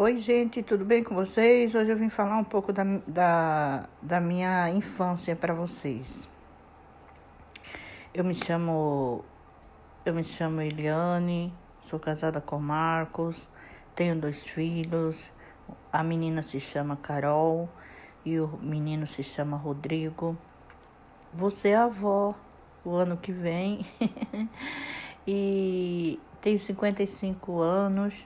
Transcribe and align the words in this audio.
Oi, 0.00 0.16
gente, 0.16 0.62
tudo 0.62 0.84
bem 0.84 1.02
com 1.02 1.12
vocês? 1.12 1.74
Hoje 1.74 1.90
eu 1.90 1.96
vim 1.96 2.08
falar 2.08 2.36
um 2.36 2.44
pouco 2.44 2.72
da, 2.72 2.84
da, 3.04 3.88
da 4.00 4.20
minha 4.20 4.70
infância 4.70 5.34
para 5.34 5.52
vocês. 5.52 6.30
Eu 8.14 8.22
me 8.22 8.32
chamo 8.32 9.24
eu 10.06 10.14
me 10.14 10.22
chamo 10.22 10.60
Eliane, 10.60 11.52
sou 11.80 11.98
casada 11.98 12.40
com 12.40 12.60
Marcos, 12.60 13.48
tenho 13.96 14.14
dois 14.14 14.46
filhos. 14.46 15.32
A 15.92 16.04
menina 16.04 16.44
se 16.44 16.60
chama 16.60 16.94
Carol 16.94 17.68
e 18.24 18.38
o 18.38 18.56
menino 18.62 19.04
se 19.04 19.24
chama 19.24 19.56
Rodrigo. 19.56 20.38
Você 21.34 21.70
é 21.70 21.76
avó 21.76 22.36
o 22.84 22.94
ano 22.94 23.16
que 23.16 23.32
vem 23.32 23.84
e 25.26 26.20
tenho 26.40 26.60
55 26.60 27.60
anos 27.60 28.24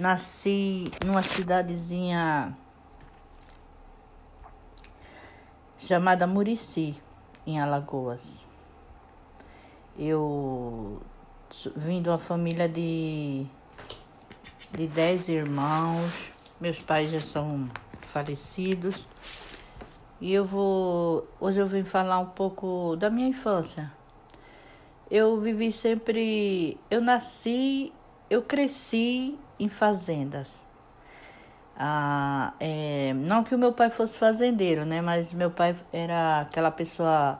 Nasci 0.00 0.90
numa 1.04 1.20
cidadezinha 1.20 2.56
chamada 5.78 6.26
Murici, 6.26 6.98
em 7.46 7.60
Alagoas. 7.60 8.46
Eu 9.98 11.02
vim 11.76 12.00
de 12.00 12.08
uma 12.08 12.16
família 12.16 12.66
de, 12.66 13.44
de 14.72 14.86
dez 14.86 15.28
irmãos. 15.28 16.32
Meus 16.58 16.80
pais 16.80 17.10
já 17.10 17.20
são 17.20 17.68
falecidos. 18.00 19.06
E 20.18 20.32
eu 20.32 20.46
vou. 20.46 21.28
Hoje 21.38 21.60
eu 21.60 21.66
vim 21.66 21.84
falar 21.84 22.20
um 22.20 22.30
pouco 22.30 22.96
da 22.96 23.10
minha 23.10 23.28
infância. 23.28 23.92
Eu 25.10 25.38
vivi 25.38 25.70
sempre. 25.70 26.78
Eu 26.90 27.02
nasci, 27.02 27.92
eu 28.30 28.40
cresci 28.40 29.38
em 29.60 29.68
fazendas. 29.68 30.68
Ah, 31.76 32.52
é, 32.58 33.14
não 33.14 33.44
que 33.44 33.54
o 33.54 33.58
meu 33.58 33.72
pai 33.72 33.90
fosse 33.90 34.18
fazendeiro, 34.18 34.84
né? 34.84 35.00
Mas 35.00 35.32
meu 35.32 35.50
pai 35.50 35.76
era 35.92 36.40
aquela 36.40 36.70
pessoa 36.70 37.38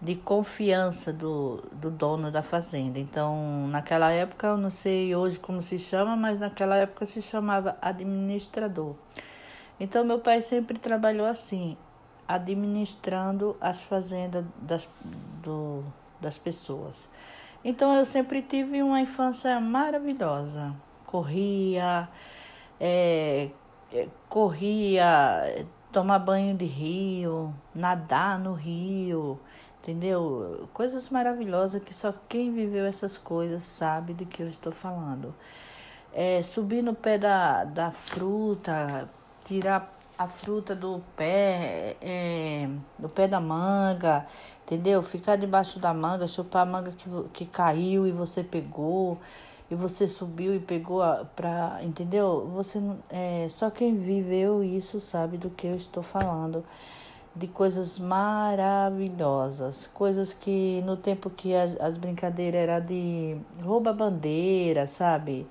de 0.00 0.16
confiança 0.16 1.12
do, 1.12 1.64
do 1.72 1.90
dono 1.90 2.30
da 2.30 2.42
fazenda. 2.42 2.98
Então, 2.98 3.66
naquela 3.68 4.10
época, 4.10 4.48
eu 4.48 4.56
não 4.56 4.70
sei 4.70 5.14
hoje 5.16 5.38
como 5.38 5.62
se 5.62 5.78
chama, 5.78 6.14
mas 6.14 6.38
naquela 6.38 6.76
época 6.76 7.06
se 7.06 7.22
chamava 7.22 7.76
administrador. 7.80 8.94
Então, 9.80 10.04
meu 10.04 10.18
pai 10.18 10.40
sempre 10.40 10.78
trabalhou 10.78 11.26
assim, 11.26 11.76
administrando 12.28 13.56
as 13.60 13.82
fazendas 13.82 14.44
das, 14.60 14.88
do, 15.42 15.82
das 16.20 16.38
pessoas. 16.38 17.08
Então, 17.64 17.94
eu 17.94 18.04
sempre 18.04 18.42
tive 18.42 18.82
uma 18.82 19.00
infância 19.00 19.58
maravilhosa 19.60 20.74
corria, 21.06 22.08
é, 22.80 23.48
é, 23.92 24.08
corria, 24.28 25.66
tomar 25.92 26.18
banho 26.18 26.56
de 26.56 26.64
rio, 26.64 27.54
nadar 27.74 28.38
no 28.38 28.52
rio, 28.52 29.38
entendeu? 29.82 30.68
Coisas 30.72 31.08
maravilhosas 31.08 31.82
que 31.82 31.94
só 31.94 32.12
quem 32.28 32.52
viveu 32.52 32.84
essas 32.84 33.16
coisas 33.16 33.62
sabe 33.62 34.12
do 34.12 34.26
que 34.26 34.42
eu 34.42 34.48
estou 34.48 34.72
falando. 34.72 35.34
É, 36.12 36.42
subir 36.42 36.82
no 36.82 36.94
pé 36.94 37.18
da, 37.18 37.64
da 37.64 37.90
fruta, 37.90 39.08
tirar 39.44 39.92
a 40.16 40.28
fruta 40.28 40.74
do 40.74 41.02
pé, 41.16 41.96
é, 42.00 42.68
do 42.98 43.08
pé 43.08 43.26
da 43.26 43.40
manga, 43.40 44.26
entendeu? 44.64 45.02
Ficar 45.02 45.36
debaixo 45.36 45.78
da 45.78 45.92
manga, 45.92 46.26
chupar 46.26 46.62
a 46.62 46.66
manga 46.66 46.92
que, 46.92 47.08
que 47.32 47.46
caiu 47.46 48.06
e 48.06 48.12
você 48.12 48.42
pegou 48.42 49.18
e 49.74 49.76
você 49.76 50.06
subiu 50.06 50.54
e 50.54 50.60
pegou 50.60 51.02
para, 51.36 51.80
entendeu? 51.82 52.48
Você 52.54 52.80
é, 53.10 53.48
só 53.50 53.70
quem 53.70 53.96
viveu 53.98 54.62
isso 54.62 55.00
sabe 55.00 55.36
do 55.36 55.50
que 55.50 55.66
eu 55.66 55.74
estou 55.74 56.02
falando. 56.02 56.64
De 57.36 57.48
coisas 57.48 57.98
maravilhosas, 57.98 59.88
coisas 59.88 60.32
que 60.32 60.80
no 60.86 60.96
tempo 60.96 61.28
que 61.28 61.54
as, 61.54 61.78
as 61.80 61.98
brincadeiras 61.98 62.62
era 62.62 62.78
de 62.78 63.36
rouba 63.62 63.92
bandeira, 63.92 64.86
sabe? 64.86 65.46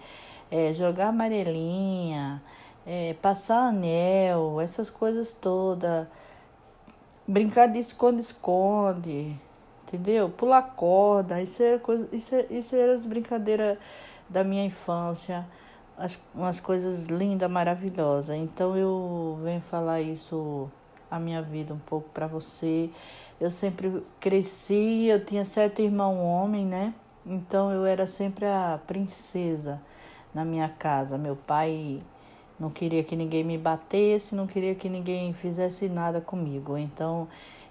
É, 0.49 0.71
jogar 0.71 1.09
amarelinha, 1.09 2.41
é, 2.87 3.15
passar 3.21 3.67
anel, 3.67 4.61
essas 4.61 4.89
coisas 4.89 5.33
todas. 5.33 6.07
Brincar 7.27 7.67
de 7.67 7.79
esconde-esconde, 7.79 9.37
entendeu? 9.85 10.29
Pular 10.29 10.61
corda, 10.75 11.41
isso 11.41 11.61
era 11.61 11.79
coisa, 11.79 12.07
isso, 12.13 12.33
isso 12.49 12.75
era 12.75 12.93
as 12.93 13.05
brincadeiras 13.05 13.77
da 14.29 14.43
minha 14.43 14.65
infância, 14.65 15.45
as, 15.97 16.19
umas 16.33 16.59
coisas 16.59 17.05
lindas, 17.05 17.49
maravilhosas. 17.49 18.35
Então 18.39 18.75
eu 18.75 19.39
venho 19.43 19.61
falar 19.61 20.01
isso 20.01 20.69
a 21.09 21.19
minha 21.19 21.41
vida 21.41 21.73
um 21.73 21.79
pouco 21.79 22.09
para 22.09 22.27
você. 22.27 22.89
Eu 23.39 23.51
sempre 23.51 24.03
cresci, 24.19 25.05
eu 25.05 25.23
tinha 25.23 25.45
certo 25.45 25.81
irmão 25.81 26.23
homem, 26.23 26.65
né? 26.65 26.93
Então 27.25 27.71
eu 27.71 27.85
era 27.85 28.07
sempre 28.07 28.45
a 28.45 28.79
princesa 28.87 29.81
na 30.33 30.43
minha 30.43 30.69
casa. 30.69 31.17
Meu 31.17 31.35
pai 31.35 32.01
não 32.59 32.69
queria 32.69 33.03
que 33.03 33.15
ninguém 33.15 33.43
me 33.43 33.57
batesse, 33.57 34.35
não 34.35 34.47
queria 34.47 34.75
que 34.75 34.89
ninguém 34.89 35.33
fizesse 35.33 35.87
nada 35.87 36.19
comigo. 36.19 36.77
Então 36.77 37.27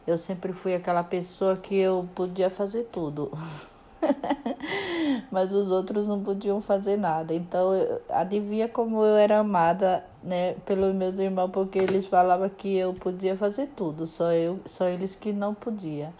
eu 0.07 0.19
sempre 0.19 0.53
fui 0.53 0.75
aquela 0.75 1.03
pessoa 1.03 1.57
que 1.57 1.77
eu 1.77 2.09
podia 2.15 2.51
fazer 2.51 2.85
tudo. 2.93 3.31
Mas 5.31 5.53
os 5.55 5.71
outros 5.71 6.07
não 6.07 6.23
podiam 6.23 6.61
fazer 6.61 6.97
nada. 6.97 7.35
Então, 7.35 7.71
adivinha 8.09 8.69
como 8.69 9.03
eu 9.05 9.17
era 9.17 9.39
amada, 9.39 10.05
né, 10.23 10.55
pelos 10.67 10.95
meus 10.95 11.19
irmãos, 11.19 11.51
porque 11.51 11.79
eles 11.79 12.07
falavam 12.07 12.49
que 12.49 12.77
eu 12.77 12.95
podia 12.95 13.37
fazer 13.37 13.69
tudo, 13.77 14.07
só 14.07 14.33
eu, 14.33 14.61
só 14.67 14.87
eles 14.87 15.17
que 15.17 15.33
não 15.33 15.55
podiam. 15.55 16.13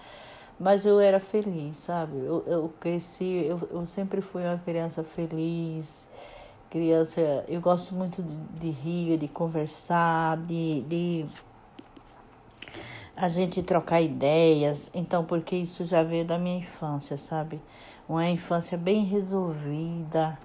Mas 0.59 0.87
eu 0.87 1.01
era 1.01 1.19
feliz, 1.19 1.77
sabe? 1.77 2.17
Eu, 2.19 2.45
eu 2.47 2.73
cresci, 2.79 3.45
eu, 3.49 3.61
eu 3.71 3.87
sempre 3.87 4.21
fui 4.21 4.43
uma 4.45 4.59
criança 4.59 5.03
feliz. 5.03 6.07
Criança, 6.71 7.45
eu 7.49 7.61
gosto 7.61 7.95
muito 7.95 8.23
de, 8.23 8.37
de 8.37 8.71
rir, 8.71 9.19
de 9.19 9.29
conversar, 9.29 10.39
de, 10.39 10.83
de 10.83 11.27
a 13.23 13.29
gente 13.29 13.63
trocar 13.63 14.01
ideias. 14.01 14.91
Então, 14.93 15.25
porque 15.25 15.55
isso 15.55 15.85
já 15.85 16.03
veio 16.03 16.25
da 16.25 16.37
minha 16.37 16.59
infância, 16.59 17.17
sabe? 17.17 17.63
Uma 18.09 18.29
infância 18.29 18.77
bem 18.77 19.05
resolvida. 19.05 20.37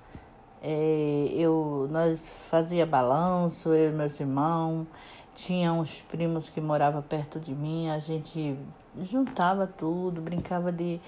É, 0.61 1.27
eu, 1.33 1.87
nós 1.89 2.29
fazia 2.51 2.85
balanço, 2.85 3.69
eu 3.69 3.91
e 3.91 3.95
meus 3.95 4.19
irmãos. 4.19 4.85
Tinha 5.33 5.73
uns 5.73 6.01
primos 6.01 6.49
que 6.49 6.61
moravam 6.61 7.01
perto 7.01 7.39
de 7.39 7.55
mim. 7.55 7.89
A 7.89 7.97
gente 7.97 8.55
juntava 9.01 9.65
tudo, 9.65 10.21
brincava 10.21 10.71
de. 10.71 11.01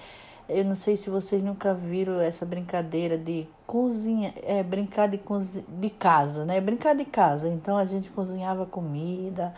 Eu 0.48 0.64
não 0.64 0.74
sei 0.74 0.96
se 0.96 1.08
vocês 1.08 1.40
nunca 1.40 1.72
viram 1.72 2.20
essa 2.20 2.44
brincadeira 2.44 3.16
de 3.16 3.46
cozinha, 3.64 4.34
é 4.42 4.60
brincar 4.64 5.06
de, 5.06 5.20
de 5.68 5.90
casa, 5.90 6.44
né? 6.44 6.60
Brincar 6.60 6.96
de 6.96 7.04
casa. 7.04 7.48
Então 7.48 7.76
a 7.76 7.84
gente 7.84 8.10
cozinhava 8.10 8.66
comida. 8.66 9.54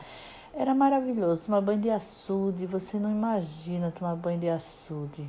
Era 0.54 0.74
maravilhoso. 0.74 1.46
Tomar 1.46 1.60
banho 1.62 1.80
de 1.80 1.90
açude, 1.90 2.66
você 2.66 2.98
não 2.98 3.10
imagina 3.10 3.90
tomar 3.90 4.14
banho 4.16 4.38
de 4.38 4.48
açude. 4.48 5.26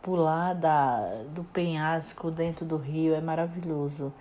Pular 0.00 0.54
da, 0.54 1.22
do 1.34 1.44
penhasco 1.44 2.30
dentro 2.30 2.64
do 2.64 2.76
rio 2.76 3.14
é 3.14 3.20
maravilhoso. 3.20 4.12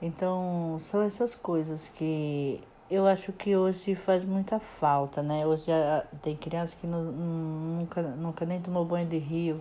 Então, 0.00 0.78
são 0.80 1.02
essas 1.02 1.34
coisas 1.34 1.88
que 1.88 2.60
eu 2.90 3.06
acho 3.06 3.32
que 3.32 3.56
hoje 3.56 3.94
faz 3.94 4.24
muita 4.24 4.58
falta, 4.58 5.22
né? 5.22 5.46
Hoje 5.46 5.70
tem 6.22 6.36
criança 6.36 6.76
que 6.76 6.86
não, 6.86 7.02
nunca, 7.04 8.02
nunca 8.02 8.44
nem 8.46 8.60
tomou 8.60 8.84
banho 8.84 9.06
de 9.06 9.18
rio, 9.18 9.60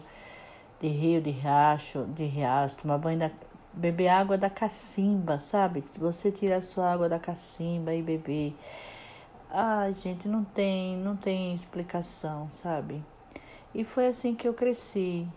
de 0.81 0.87
rio, 0.87 1.21
de 1.21 1.31
riacho, 1.31 2.05
de 2.07 2.25
riacho, 2.25 2.77
tomar 2.77 2.97
banho 2.97 3.19
da. 3.19 3.31
beber 3.73 4.09
água 4.09 4.37
da 4.37 4.49
cacimba, 4.49 5.39
sabe? 5.39 5.83
Você 5.99 6.31
tirar 6.31 6.57
a 6.57 6.61
sua 6.61 6.91
água 6.91 7.09
da 7.09 7.19
cacimba 7.19 7.93
e 7.93 8.01
beber. 8.01 8.55
Ai, 9.55 9.93
gente, 9.93 10.27
não 10.27 10.43
tem, 10.43 10.97
não 10.97 11.15
tem 11.15 11.53
explicação, 11.53 12.49
sabe? 12.49 13.05
E 13.71 13.83
foi 13.83 14.07
assim 14.07 14.33
que 14.33 14.47
eu 14.47 14.53
cresci. 14.55 15.27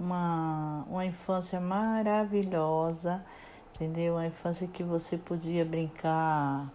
Uma, 0.00 0.86
uma 0.88 1.04
infância 1.04 1.60
maravilhosa, 1.60 3.22
entendeu? 3.74 4.14
Uma 4.14 4.26
infância 4.26 4.66
que 4.66 4.82
você 4.82 5.18
podia 5.18 5.66
brincar 5.66 6.66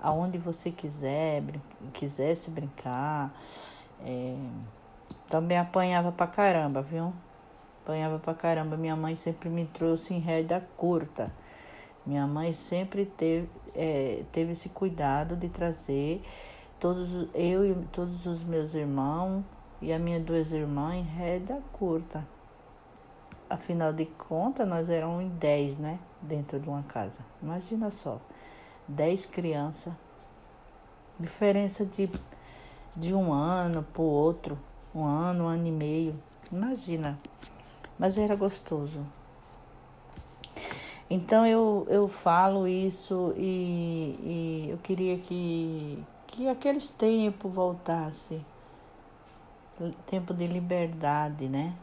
aonde 0.00 0.38
você 0.38 0.70
quiser, 0.70 1.42
brin 1.42 1.60
quisesse 1.92 2.50
brincar. 2.50 3.30
É, 4.00 4.36
também 5.28 5.58
apanhava 5.58 6.10
pra 6.10 6.26
caramba, 6.26 6.80
viu? 6.80 7.12
Apanhava 7.82 8.18
pra 8.18 8.32
caramba. 8.32 8.74
Minha 8.78 8.96
mãe 8.96 9.14
sempre 9.14 9.50
me 9.50 9.66
trouxe 9.66 10.14
em 10.14 10.18
rédea 10.18 10.66
curta. 10.78 11.30
Minha 12.08 12.26
mãe 12.26 12.54
sempre 12.54 13.04
teve, 13.04 13.50
é, 13.74 14.24
teve 14.32 14.52
esse 14.52 14.70
cuidado 14.70 15.36
de 15.36 15.46
trazer 15.50 16.22
todos 16.80 17.28
eu 17.34 17.70
e 17.70 17.74
todos 17.92 18.24
os 18.24 18.42
meus 18.42 18.72
irmãos 18.72 19.44
e 19.82 19.92
a 19.92 19.98
minha 19.98 20.18
duas 20.18 20.50
irmãs 20.50 20.94
em 20.94 21.02
rédea 21.02 21.62
curta. 21.70 22.26
afinal 23.50 23.92
de 23.92 24.06
contas, 24.06 24.66
nós 24.66 24.88
éramos 24.88 25.22
em 25.22 25.28
10, 25.28 25.78
né? 25.78 25.98
Dentro 26.22 26.58
de 26.58 26.66
uma 26.66 26.82
casa. 26.82 27.20
Imagina 27.42 27.90
só, 27.90 28.18
10 28.88 29.26
crianças. 29.26 29.92
Diferença 31.20 31.84
de, 31.84 32.10
de 32.96 33.14
um 33.14 33.34
ano 33.34 33.82
para 33.82 34.00
o 34.00 34.06
outro, 34.06 34.58
um 34.94 35.04
ano, 35.04 35.44
um 35.44 35.48
ano 35.48 35.66
e 35.66 35.72
meio. 35.72 36.18
Imagina. 36.50 37.18
Mas 37.98 38.16
era 38.16 38.34
gostoso. 38.34 39.04
Então 41.10 41.46
eu, 41.46 41.86
eu 41.88 42.06
falo 42.06 42.68
isso 42.68 43.32
e, 43.36 44.18
e 44.22 44.70
eu 44.70 44.76
queria 44.78 45.16
que, 45.18 46.04
que 46.26 46.48
aqueles 46.48 46.90
tempos 46.90 47.50
voltassem. 47.52 48.44
Tempo 50.06 50.34
de 50.34 50.46
liberdade, 50.46 51.48
né? 51.48 51.74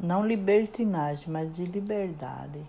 Não 0.00 0.26
libertinagem, 0.26 1.30
mas 1.30 1.52
de 1.52 1.64
liberdade. 1.64 2.60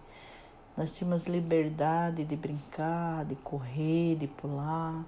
Nós 0.77 0.95
tínhamos 0.95 1.25
liberdade 1.25 2.23
de 2.25 2.35
brincar, 2.35 3.25
de 3.25 3.35
correr, 3.35 4.17
de 4.17 4.27
pular. 4.27 5.01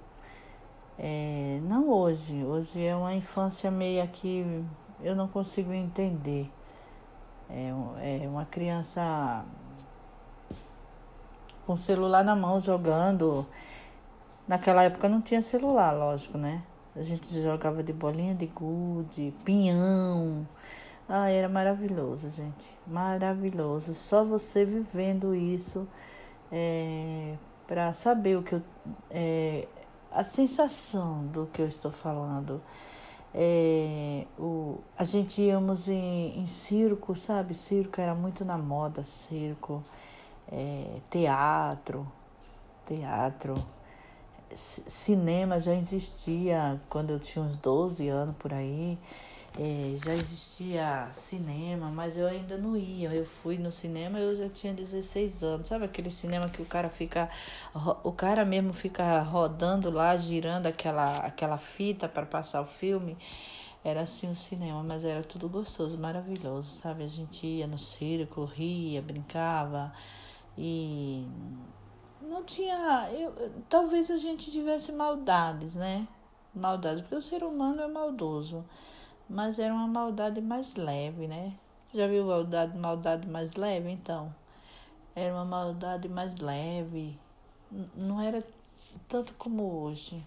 É, 0.98 1.60
não 1.64 1.90
hoje. 1.90 2.44
Hoje 2.44 2.84
é 2.84 2.96
uma 2.96 3.14
infância 3.14 3.70
meio 3.70 4.08
que 4.08 4.64
eu 5.04 5.16
não 5.16 5.28
consigo 5.28 5.72
entender. 5.72 6.50
É, 7.50 8.24
é 8.24 8.28
uma 8.28 8.46
criança 8.46 9.46
com 11.68 11.74
o 11.74 11.78
celular 11.78 12.24
na 12.24 12.34
mão 12.34 12.62
jogando. 12.62 13.46
Naquela 14.48 14.84
época 14.84 15.10
não 15.10 15.22
tinha 15.22 15.42
celular, 15.42 15.92
lógico, 15.92 16.38
né? 16.38 16.64
A 16.96 17.02
gente 17.02 17.28
jogava 17.42 17.84
de 17.84 17.92
bolinha 17.92 18.34
de 18.34 18.46
gude, 18.46 19.34
pinhão. 19.44 20.48
Ah, 21.10 21.30
era 21.30 21.50
maravilhoso, 21.50 22.30
gente. 22.30 22.74
Maravilhoso. 22.88 23.94
Só 23.94 24.24
você 24.24 24.64
vivendo 24.64 25.36
isso 25.36 25.86
é, 26.50 27.36
para 27.68 27.92
saber 27.92 28.38
o 28.38 28.44
que 28.44 28.56
eu. 28.56 28.62
É, 29.12 29.68
a 30.10 30.24
sensação 30.24 31.28
do 31.28 31.48
que 31.48 31.62
eu 31.62 31.68
estou 31.68 31.92
falando. 31.92 32.62
É, 33.36 34.26
o, 34.40 34.80
a 34.98 35.04
gente 35.04 35.42
íamos 35.42 35.90
em, 35.90 36.40
em 36.40 36.48
circo, 36.48 37.14
sabe? 37.14 37.54
Circo 37.54 38.00
era 38.00 38.16
muito 38.16 38.46
na 38.46 38.58
moda, 38.58 39.04
circo 39.04 39.84
é, 40.52 41.00
teatro, 41.10 42.10
teatro, 42.86 43.56
cinema 44.56 45.60
já 45.60 45.74
existia 45.74 46.80
quando 46.90 47.12
eu 47.12 47.20
tinha 47.20 47.44
uns 47.44 47.56
12 47.56 48.08
anos 48.08 48.36
por 48.38 48.54
aí. 48.54 48.98
É, 49.60 49.96
já 49.98 50.14
existia 50.14 51.10
cinema, 51.14 51.90
mas 51.90 52.16
eu 52.16 52.28
ainda 52.28 52.58
não 52.58 52.78
ia. 52.78 53.10
Eu 53.12 53.26
fui 53.26 53.58
no 53.58 53.72
cinema 53.72 54.20
eu 54.20 54.36
já 54.36 54.48
tinha 54.48 54.72
16 54.74 55.44
anos. 55.44 55.68
Sabe 55.68 55.86
aquele 55.86 56.12
cinema 56.12 56.48
que 56.48 56.62
o 56.62 56.66
cara 56.66 56.90
fica. 56.90 57.28
O 58.04 58.12
cara 58.12 58.46
mesmo 58.46 58.72
fica 58.72 59.20
rodando 59.22 59.90
lá, 59.90 60.16
girando 60.16 60.68
aquela, 60.68 61.18
aquela 61.20 61.58
fita 61.58 62.08
para 62.08 62.26
passar 62.26 62.62
o 62.62 62.66
filme? 62.66 63.18
Era 63.84 64.02
assim 64.02 64.30
o 64.30 64.36
cinema, 64.36 64.84
mas 64.84 65.04
era 65.04 65.24
tudo 65.24 65.50
gostoso, 65.50 65.98
maravilhoso, 65.98 66.70
sabe? 66.80 67.04
A 67.04 67.08
gente 67.08 67.48
ia 67.48 67.66
no 67.68 67.80
circo, 67.80 68.44
ria, 68.46 69.02
brincava. 69.02 69.94
E 70.58 71.26
não 72.22 72.44
tinha. 72.44 73.10
Eu, 73.12 73.52
talvez 73.70 74.10
a 74.10 74.18
gente 74.18 74.52
tivesse 74.52 74.92
maldades, 74.92 75.76
né? 75.76 76.08
Maldades, 76.54 77.02
porque 77.02 77.16
o 77.16 77.22
ser 77.22 77.44
humano 77.44 77.82
é 77.82 77.88
maldoso. 77.88 78.66
Mas 79.30 79.60
era 79.60 79.74
uma 79.74 79.88
maldade 79.88 80.42
mais 80.42 80.74
leve, 80.76 81.28
né? 81.28 81.54
Já 81.94 82.08
viu 82.08 82.26
maldade, 82.26 82.78
maldade 82.78 83.28
mais 83.28 83.54
leve? 83.54 83.90
Então, 83.90 84.34
era 85.16 85.34
uma 85.34 85.46
maldade 85.46 86.10
mais 86.10 86.36
leve. 86.38 87.20
Não 87.96 88.22
era 88.22 88.44
tanto 89.08 89.34
como 89.36 89.64
hoje. 89.64 90.24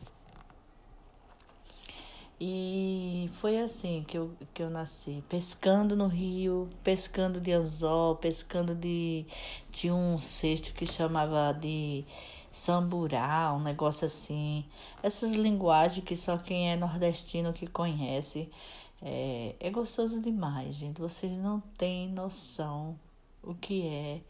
E 2.43 3.29
foi 3.35 3.59
assim 3.59 4.03
que 4.09 4.17
eu, 4.17 4.31
que 4.55 4.63
eu 4.63 4.71
nasci, 4.71 5.23
pescando 5.29 5.95
no 5.95 6.07
rio, 6.07 6.71
pescando 6.83 7.39
de 7.39 7.53
anzol, 7.53 8.17
pescando 8.17 8.75
de, 8.75 9.27
de 9.71 9.91
um 9.91 10.19
cesto 10.19 10.73
que 10.73 10.87
chamava 10.87 11.53
de 11.53 12.03
samburá, 12.51 13.53
um 13.55 13.63
negócio 13.63 14.07
assim. 14.07 14.65
Essas 15.03 15.33
linguagens 15.33 16.03
que 16.03 16.17
só 16.17 16.39
quem 16.39 16.71
é 16.71 16.77
nordestino 16.77 17.53
que 17.53 17.67
conhece. 17.67 18.49
É, 19.03 19.55
é 19.61 19.71
gostoso 19.71 20.21
demais, 20.21 20.77
gente. 20.77 20.99
Vocês 20.99 21.37
não 21.37 21.61
têm 21.77 22.09
noção 22.09 22.99
o 23.43 23.55
que 23.55 23.87
é 23.87 24.21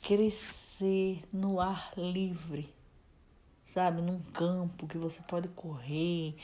crescer 0.00 1.24
no 1.32 1.60
ar 1.60 1.92
livre 1.96 2.72
sabe? 3.72 4.02
Num 4.02 4.18
campo 4.32 4.86
que 4.86 4.98
você 4.98 5.20
pode 5.22 5.48
correr, 5.48 6.34